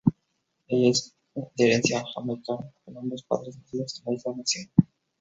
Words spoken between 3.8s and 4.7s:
en la isla nación.